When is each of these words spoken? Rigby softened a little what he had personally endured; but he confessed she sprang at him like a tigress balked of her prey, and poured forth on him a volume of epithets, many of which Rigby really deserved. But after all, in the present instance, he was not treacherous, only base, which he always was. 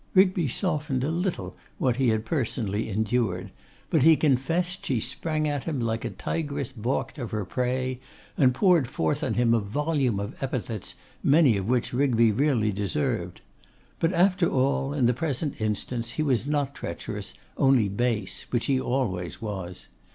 Rigby 0.15 0.47
softened 0.47 1.03
a 1.03 1.11
little 1.11 1.55
what 1.77 1.97
he 1.97 2.07
had 2.07 2.25
personally 2.25 2.89
endured; 2.89 3.51
but 3.91 4.01
he 4.01 4.15
confessed 4.15 4.83
she 4.83 4.99
sprang 4.99 5.47
at 5.47 5.65
him 5.65 5.79
like 5.79 6.03
a 6.03 6.09
tigress 6.09 6.71
balked 6.71 7.19
of 7.19 7.29
her 7.29 7.45
prey, 7.45 7.99
and 8.35 8.51
poured 8.55 8.87
forth 8.87 9.23
on 9.23 9.35
him 9.35 9.53
a 9.53 9.59
volume 9.59 10.19
of 10.19 10.33
epithets, 10.41 10.95
many 11.21 11.55
of 11.55 11.67
which 11.67 11.93
Rigby 11.93 12.31
really 12.31 12.71
deserved. 12.71 13.41
But 13.99 14.11
after 14.11 14.49
all, 14.49 14.91
in 14.91 15.05
the 15.05 15.13
present 15.13 15.61
instance, 15.61 16.13
he 16.13 16.23
was 16.23 16.47
not 16.47 16.73
treacherous, 16.73 17.35
only 17.55 17.87
base, 17.87 18.47
which 18.49 18.65
he 18.65 18.81
always 18.81 19.39
was. 19.39 19.85